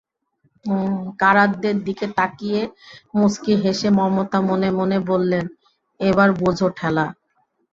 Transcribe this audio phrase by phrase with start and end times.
[1.19, 2.61] কারাতদের দিকে তাকিয়ে
[3.15, 5.45] মুচকি হেসে মমতা মনে মনে বললেন,
[5.99, 7.05] এবার বোঝো ঠেলা।